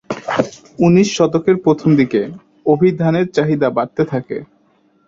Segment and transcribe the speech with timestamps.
[0.79, 2.21] উনিশ শতকের প্রথম দিকে
[2.65, 4.37] অভিধানের চাহিদা বাড়তে থাকে।